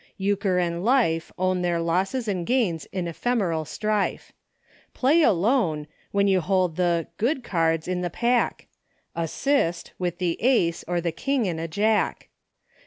[0.17, 4.31] "Euchre and Life Own their losses and gains in ephemeral strife.
[4.63, 10.17] * Play alone,' when you hold the * good cards' in the pack;* Assist,' with
[10.17, 12.29] the Ace, or the King and a Jack.